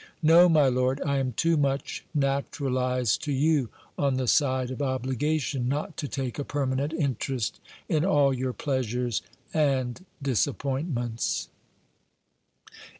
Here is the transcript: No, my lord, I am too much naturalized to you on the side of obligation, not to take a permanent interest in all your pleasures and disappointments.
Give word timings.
No, 0.23 0.49
my 0.49 0.67
lord, 0.67 0.99
I 1.05 1.19
am 1.19 1.31
too 1.33 1.57
much 1.57 2.03
naturalized 2.15 3.23
to 3.25 3.31
you 3.31 3.69
on 3.99 4.15
the 4.17 4.25
side 4.27 4.71
of 4.71 4.81
obligation, 4.81 5.67
not 5.69 5.95
to 5.97 6.07
take 6.07 6.39
a 6.39 6.43
permanent 6.43 6.91
interest 6.91 7.59
in 7.87 8.03
all 8.03 8.33
your 8.33 8.51
pleasures 8.51 9.21
and 9.53 10.03
disappointments. 10.19 11.49